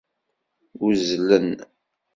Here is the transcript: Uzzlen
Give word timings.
Uzzlen 0.85 1.47